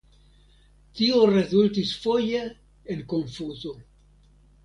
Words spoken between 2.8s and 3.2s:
en